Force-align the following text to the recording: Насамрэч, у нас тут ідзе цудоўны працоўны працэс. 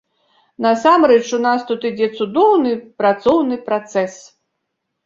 Насамрэч, 0.65 1.21
у 1.39 1.39
нас 1.43 1.67
тут 1.73 1.85
ідзе 1.91 2.07
цудоўны 2.17 2.73
працоўны 3.03 3.55
працэс. 3.71 4.13